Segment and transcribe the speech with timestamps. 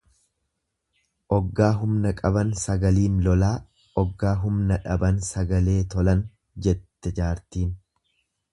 [1.35, 3.51] Oggaa humna qaban sagaliin lolaa
[4.05, 6.25] oggaa humna dhaban sagalee tolan
[6.69, 7.77] jette jaartiin.